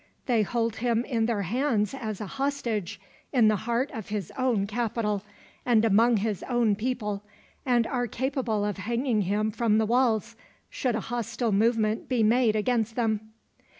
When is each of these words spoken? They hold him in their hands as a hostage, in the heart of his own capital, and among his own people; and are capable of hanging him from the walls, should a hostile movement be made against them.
They 0.25 0.41
hold 0.41 0.77
him 0.77 1.05
in 1.05 1.27
their 1.27 1.43
hands 1.43 1.93
as 1.93 2.19
a 2.19 2.25
hostage, 2.25 2.99
in 3.31 3.49
the 3.49 3.55
heart 3.55 3.91
of 3.91 4.09
his 4.09 4.33
own 4.35 4.65
capital, 4.65 5.21
and 5.63 5.85
among 5.85 6.17
his 6.17 6.41
own 6.49 6.75
people; 6.75 7.21
and 7.67 7.85
are 7.85 8.07
capable 8.07 8.65
of 8.65 8.77
hanging 8.77 9.21
him 9.21 9.51
from 9.51 9.77
the 9.77 9.85
walls, 9.85 10.35
should 10.71 10.95
a 10.95 11.01
hostile 11.01 11.51
movement 11.51 12.09
be 12.09 12.23
made 12.23 12.55
against 12.55 12.95
them. 12.95 13.31